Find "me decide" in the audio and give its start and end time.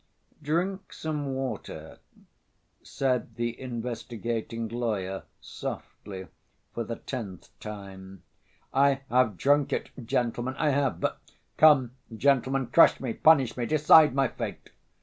13.55-14.15